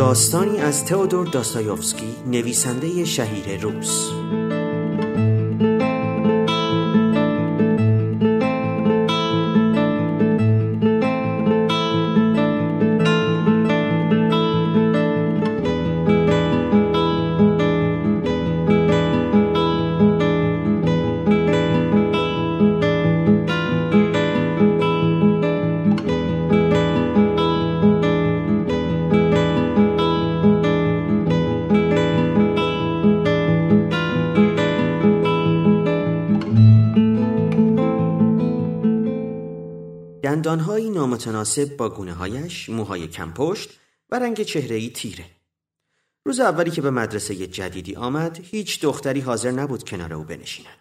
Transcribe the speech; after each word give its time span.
داستانی 0.00 0.58
از 0.58 0.84
تئودور 0.84 1.26
داستایوفسکی 1.26 2.14
نویسنده 2.26 3.04
شهیر 3.04 3.60
روس. 3.60 4.10
دندانهایی 40.40 40.90
نامتناسب 40.90 41.76
با 41.76 41.88
گونه 41.88 42.12
هایش، 42.12 42.68
موهای 42.68 43.08
کمپشت 43.08 43.70
و 44.10 44.18
رنگ 44.18 44.42
چهرهی 44.42 44.90
تیره. 44.90 45.24
روز 46.24 46.40
اولی 46.40 46.70
که 46.70 46.82
به 46.82 46.90
مدرسه 46.90 47.46
جدیدی 47.46 47.96
آمد، 47.96 48.40
هیچ 48.42 48.80
دختری 48.80 49.20
حاضر 49.20 49.50
نبود 49.50 49.84
کنار 49.84 50.14
او 50.14 50.24
بنشیند. 50.24 50.76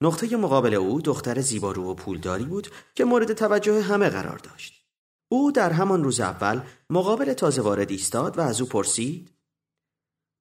نقطه 0.00 0.36
مقابل 0.36 0.74
او 0.74 1.00
دختر 1.00 1.40
زیبارو 1.40 1.90
و 1.90 1.94
پولداری 1.94 2.44
بود 2.44 2.68
که 2.94 3.04
مورد 3.04 3.32
توجه 3.32 3.82
همه 3.82 4.08
قرار 4.08 4.38
داشت. 4.38 4.84
او 5.28 5.52
در 5.52 5.72
همان 5.72 6.04
روز 6.04 6.20
اول 6.20 6.60
مقابل 6.90 7.32
تازه 7.32 7.62
وارد 7.62 7.90
ایستاد 7.90 8.38
و 8.38 8.40
از 8.40 8.60
او 8.60 8.66
پرسید 8.66 9.30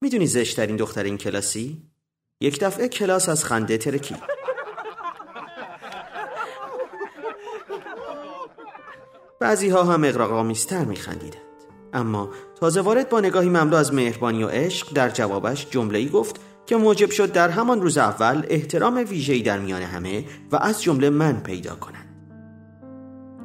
می‌دونی 0.01 0.27
زشترین 0.27 0.75
دختر 0.75 1.03
این 1.03 1.17
کلاسی؟ 1.17 1.91
یک 2.41 2.59
دفعه 2.59 2.87
کلاس 2.87 3.29
از 3.29 3.45
خنده 3.45 3.77
ترکید. 3.77 4.50
بعضی 9.41 9.69
ها 9.69 9.83
هم 9.83 10.03
اقراق‌آمیزتر 10.03 10.85
میخندیدند. 10.85 11.41
اما 11.93 12.29
تازه 12.59 12.81
وارد 12.81 13.09
با 13.09 13.19
نگاهی 13.19 13.49
مملو 13.49 13.75
از 13.75 13.93
مهربانی 13.93 14.43
و 14.43 14.47
عشق 14.47 14.93
در 14.93 15.09
جوابش 15.09 15.67
جمله‌ای 15.69 16.09
گفت 16.09 16.39
که 16.65 16.75
موجب 16.75 17.11
شد 17.11 17.31
در 17.31 17.49
همان 17.49 17.81
روز 17.81 17.97
اول 17.97 18.45
احترام 18.47 19.05
ویژه‌ای 19.09 19.41
در 19.41 19.59
میان 19.59 19.81
همه 19.81 20.25
و 20.51 20.55
از 20.55 20.81
جمله 20.81 21.09
من 21.09 21.39
پیدا 21.43 21.75
کنند. 21.75 22.07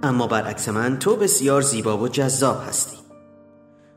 اما 0.03 0.27
برعکس 0.27 0.69
من 0.69 0.99
تو 0.99 1.17
بسیار 1.17 1.63
زیبا 1.63 1.99
و 1.99 2.09
جذاب 2.09 2.63
هستی. 2.69 2.97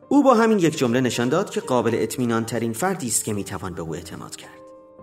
او 0.09 0.23
با 0.23 0.33
همین 0.33 0.59
یک 0.59 0.77
جمله 0.77 1.01
نشان 1.01 1.29
داد 1.29 1.49
که 1.49 1.61
قابل 1.61 1.91
اطمینان 1.93 2.45
ترین 2.45 2.73
فردی 2.73 3.07
است 3.07 3.23
که 3.23 3.33
می‌توان 3.33 3.73
به 3.73 3.81
او 3.81 3.95
اعتماد 3.95 4.35
کرد. 4.35 4.59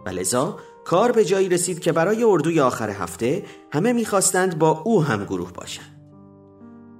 و 0.06 0.08
لذا 0.08 0.58
کار 0.84 1.12
به 1.12 1.24
جایی 1.24 1.48
رسید 1.48 1.80
که 1.80 1.92
برای 1.92 2.24
اردوی 2.24 2.61
آخر 2.61 2.91
هفته 2.91 3.44
همه 3.72 3.92
می‌خواستند 3.92 4.58
با 4.58 4.70
او 4.84 5.05
هم 5.05 5.24
گروه 5.24 5.52
باشند. 5.52 5.95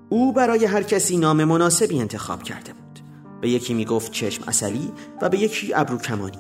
او 0.09 0.33
برای 0.33 0.65
هر 0.65 0.83
کسی 0.83 1.17
نام 1.17 1.45
مناسبی 1.45 2.01
انتخاب 2.01 2.43
کرده 2.43 2.73
بود. 2.73 3.01
به 3.41 3.51
یکی 3.51 3.75
می‌گفت 3.75 4.13
چشم 4.13 4.45
اصلی 4.49 4.93
و 5.23 5.29
به 5.29 5.39
یکی 5.39 5.75
ابرو 5.75 5.99
کمانی 5.99 6.39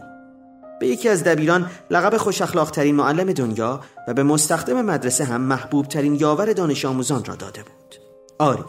به 0.80 0.86
یکی 0.86 1.08
از 1.08 1.24
دبیران 1.24 1.70
لقب 1.90 2.16
خوش 2.16 2.38
ترین 2.72 2.94
معلم 2.94 3.32
دنیا 3.32 3.80
و 4.08 4.14
به 4.14 4.22
مستخدم 4.22 4.82
مدرسه 4.82 5.24
هم 5.24 5.40
محبوب 5.40 5.86
ترین 5.86 6.14
یاور 6.14 6.52
دانش 6.52 6.84
آموزان 6.84 7.24
را 7.24 7.34
داده 7.34 7.62
بود. 7.62 7.94
آری 8.38 8.64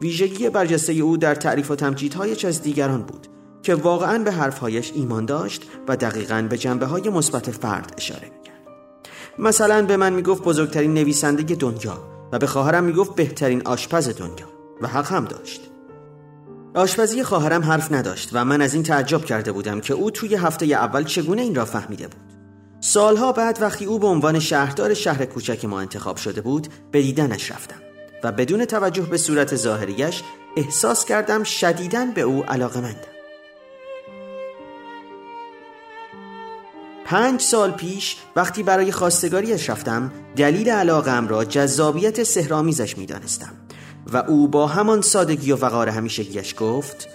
ویژگی 0.00 0.50
برجسته 0.50 0.92
او 0.92 1.16
در 1.16 1.34
تعریف 1.34 1.70
و 1.70 1.76
تمجیدهایش 1.76 2.44
از 2.44 2.62
دیگران 2.62 3.02
بود 3.02 3.26
که 3.62 3.74
واقعا 3.74 4.18
به 4.18 4.32
حرفهایش 4.32 4.92
ایمان 4.94 5.24
داشت 5.24 5.62
و 5.88 5.96
دقیقا 5.96 6.46
به 6.50 6.58
جنبه 6.58 6.86
های 6.86 7.08
مثبت 7.08 7.50
فرد 7.50 7.94
اشاره 7.96 8.30
می‌کرد. 8.38 8.68
مثلا 9.38 9.86
به 9.86 9.96
من 9.96 10.12
می‌گفت 10.12 10.42
بزرگترین 10.42 10.94
نویسنده 10.94 11.54
دنیا. 11.54 12.09
و 12.32 12.38
به 12.38 12.46
خواهرم 12.46 12.84
می‌گفت 12.84 13.14
بهترین 13.14 13.62
آشپز 13.66 14.08
دنیا 14.08 14.46
و 14.80 14.86
حق 14.86 15.12
هم 15.12 15.24
داشت. 15.24 15.60
آشپزی 16.74 17.22
خواهرم 17.22 17.62
حرف 17.62 17.92
نداشت 17.92 18.30
و 18.32 18.44
من 18.44 18.60
از 18.60 18.74
این 18.74 18.82
تعجب 18.82 19.24
کرده 19.24 19.52
بودم 19.52 19.80
که 19.80 19.94
او 19.94 20.10
توی 20.10 20.34
هفته 20.34 20.66
اول 20.66 21.04
چگونه 21.04 21.42
این 21.42 21.54
را 21.54 21.64
فهمیده 21.64 22.08
بود. 22.08 22.30
سالها 22.80 23.32
بعد 23.32 23.58
وقتی 23.62 23.84
او 23.84 23.98
به 23.98 24.06
عنوان 24.06 24.38
شهردار 24.38 24.94
شهر 24.94 25.24
کوچک 25.24 25.64
ما 25.64 25.80
انتخاب 25.80 26.16
شده 26.16 26.40
بود 26.40 26.68
به 26.90 27.02
دیدنش 27.02 27.50
رفتم 27.50 27.80
و 28.24 28.32
بدون 28.32 28.64
توجه 28.64 29.02
به 29.02 29.16
صورت 29.16 29.56
ظاهریش 29.56 30.22
احساس 30.56 31.04
کردم 31.04 31.42
شدیداً 31.44 32.06
به 32.14 32.20
او 32.20 32.44
علاقه 32.44 32.80
مندم. 32.80 33.09
پنج 37.10 37.40
سال 37.40 37.70
پیش 37.70 38.16
وقتی 38.36 38.62
برای 38.62 38.92
خواستگاریش 38.92 39.70
رفتم 39.70 40.12
دلیل 40.36 40.70
علاقم 40.70 41.28
را 41.28 41.44
جذابیت 41.44 42.22
سهرامیزش 42.22 42.98
می 42.98 43.06
دانستم 43.06 43.52
و 44.12 44.16
او 44.16 44.48
با 44.48 44.66
همان 44.66 45.00
سادگی 45.00 45.52
و 45.52 45.56
وقار 45.56 45.88
همیشگیش 45.88 46.54
گفت 46.58 47.08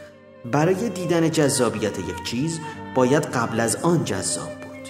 برای 0.51 0.89
دیدن 0.89 1.31
جذابیت 1.31 1.99
یک 1.99 2.23
چیز 2.23 2.59
باید 2.95 3.23
قبل 3.25 3.59
از 3.59 3.75
آن 3.75 4.05
جذاب 4.05 4.49
بود. 4.49 4.89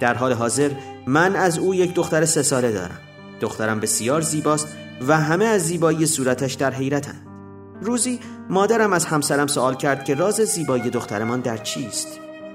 در 0.00 0.14
حال 0.14 0.32
حاضر 0.32 0.70
من 1.06 1.36
از 1.36 1.58
او 1.58 1.74
یک 1.74 1.94
دختر 1.94 2.24
سه 2.24 2.42
ساله 2.42 2.72
دارم. 2.72 3.00
دخترم 3.40 3.80
بسیار 3.80 4.20
زیباست 4.20 4.68
و 5.08 5.20
همه 5.20 5.44
از 5.44 5.62
زیبایی 5.62 6.06
صورتش 6.06 6.54
در 6.54 6.74
حیرتند 6.74 7.29
روزی 7.82 8.20
مادرم 8.48 8.92
از 8.92 9.04
همسرم 9.04 9.46
سوال 9.46 9.74
کرد 9.74 10.04
که 10.04 10.14
راز 10.14 10.34
زیبایی 10.34 10.90
دخترمان 10.90 11.40
در 11.40 11.56
چیست؟ 11.56 12.08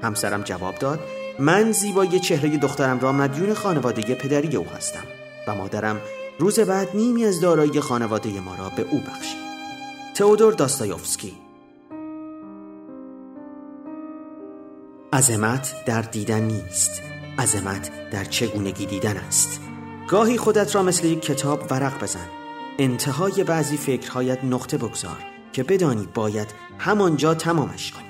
همسرم 0.03 0.41
جواب 0.41 0.75
داد 0.75 0.99
من 1.39 1.71
زیبایی 1.71 2.19
چهره 2.19 2.57
دخترم 2.57 2.99
را 2.99 3.11
مدیون 3.11 3.53
خانواده 3.53 4.15
پدری 4.15 4.55
او 4.55 4.65
هستم 4.65 5.03
و 5.47 5.55
مادرم 5.55 6.01
روز 6.39 6.59
بعد 6.59 6.89
نیمی 6.93 7.25
از 7.25 7.41
دارایی 7.41 7.79
خانواده 7.79 8.39
ما 8.41 8.55
را 8.55 8.69
به 8.69 8.85
او 8.91 8.99
بخشید. 8.99 9.45
تئودور 10.15 10.53
داستایوفسکی. 10.53 11.33
عظمت 15.13 15.75
در 15.85 16.01
دیدن 16.01 16.41
نیست. 16.41 17.01
عظمت 17.39 18.09
در 18.11 18.23
چگونگی 18.23 18.85
دیدن 18.85 19.17
است. 19.17 19.59
گاهی 20.07 20.37
خودت 20.37 20.75
را 20.75 20.83
مثل 20.83 21.05
یک 21.05 21.21
کتاب 21.21 21.71
ورق 21.71 22.03
بزن. 22.03 22.44
انتهای 22.79 23.43
بعضی 23.43 23.77
فکرهایت 23.77 24.43
نقطه 24.43 24.77
بگذار 24.77 25.17
که 25.53 25.63
بدانی 25.63 26.07
باید 26.13 26.47
همانجا 26.77 27.33
تمامش 27.33 27.91
کنی 27.91 28.05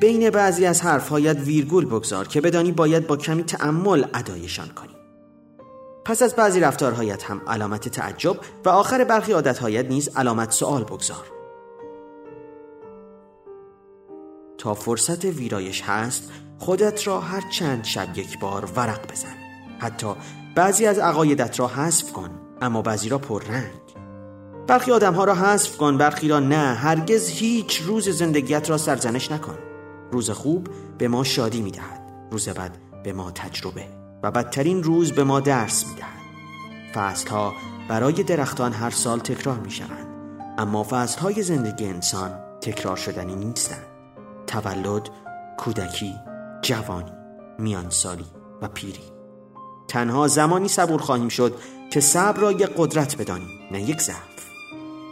بین 0.00 0.30
بعضی 0.30 0.66
از 0.66 0.82
حرفهایت 0.82 1.36
ویرگول 1.36 1.84
بگذار 1.84 2.28
که 2.28 2.40
بدانی 2.40 2.72
باید 2.72 3.06
با 3.06 3.16
کمی 3.16 3.42
تأمل 3.42 4.04
ادایشان 4.14 4.68
کنی 4.68 4.94
پس 6.04 6.22
از 6.22 6.34
بعضی 6.34 6.60
رفتارهایت 6.60 7.24
هم 7.24 7.40
علامت 7.46 7.88
تعجب 7.88 8.36
و 8.64 8.68
آخر 8.68 9.04
برخی 9.04 9.32
عادتهایت 9.32 9.86
نیز 9.86 10.08
علامت 10.16 10.50
سوال 10.50 10.84
بگذار. 10.84 11.24
تا 14.58 14.74
فرصت 14.74 15.24
ویرایش 15.24 15.82
هست 15.82 16.30
خودت 16.58 17.06
را 17.06 17.20
هر 17.20 17.50
چند 17.50 17.84
شب 17.84 18.18
یک 18.18 18.38
بار 18.38 18.64
ورق 18.76 19.12
بزن. 19.12 19.34
حتی 19.78 20.14
بعضی 20.54 20.86
از 20.86 20.98
عقایدت 20.98 21.60
را 21.60 21.66
حذف 21.66 22.12
کن. 22.12 22.47
اما 22.62 22.82
بعضی 22.82 23.08
را 23.08 23.18
پررنگ 23.18 23.98
برخی 24.66 24.92
آدم 24.92 25.14
ها 25.14 25.24
را 25.24 25.34
حذف 25.34 25.76
کن 25.76 25.98
برخی 25.98 26.28
را 26.28 26.40
نه. 26.40 26.74
هرگز 26.74 27.28
هیچ 27.28 27.80
روز 27.80 28.08
زندگیت 28.08 28.70
را 28.70 28.78
سرزنش 28.78 29.30
نکن. 29.30 29.58
روز 30.12 30.30
خوب 30.30 30.68
به 30.98 31.08
ما 31.08 31.24
شادی 31.24 31.62
می 31.62 31.70
دهد 31.70 32.28
روز 32.30 32.48
بد 32.48 32.76
به 33.04 33.12
ما 33.12 33.30
تجربه 33.30 33.84
و 34.22 34.30
بدترین 34.30 34.82
روز 34.82 35.12
به 35.12 35.24
ما 35.24 35.40
درس 35.40 35.86
می 35.86 35.94
دهد 35.94 36.18
فصل 36.94 37.28
ها 37.28 37.52
برای 37.88 38.22
درختان 38.22 38.72
هر 38.72 38.90
سال 38.90 39.18
تکرار 39.18 39.58
می 39.58 39.70
شوند 39.70 40.06
اما 40.58 40.86
فصل 40.90 41.20
های 41.20 41.42
زندگی 41.42 41.86
انسان 41.86 42.30
تکرار 42.60 42.96
شدنی 42.96 43.34
نیستند. 43.34 43.86
تولد، 44.46 45.08
کودکی، 45.58 46.14
جوانی، 46.62 47.12
میانسالی 47.58 48.26
و 48.62 48.68
پیری. 48.68 49.17
تنها 49.88 50.28
زمانی 50.28 50.68
صبور 50.68 51.00
خواهیم 51.00 51.28
شد 51.28 51.54
که 51.90 52.00
صبر 52.00 52.40
را 52.40 52.52
یک 52.52 52.70
قدرت 52.76 53.16
بدانیم 53.16 53.48
نه 53.70 53.82
یک 53.82 54.00
ضعف. 54.00 54.16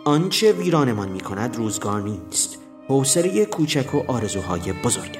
آنچه 0.04 0.52
ویرانمان 0.52 1.08
می 1.08 1.20
کند 1.20 1.56
روزگار 1.56 2.02
نیست. 2.02 2.58
حوصله 2.88 3.44
کوچک 3.44 3.94
و 3.94 4.02
آرزوهای 4.08 4.72
بزرگ 4.72 5.18